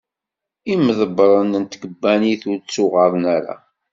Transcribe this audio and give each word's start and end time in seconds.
Imḍebren 0.73 1.53
n 1.57 1.63
tkebbanit 1.65 2.41
ur 2.51 2.57
ttuɣaḍen 2.59 3.23
ara. 3.35 3.55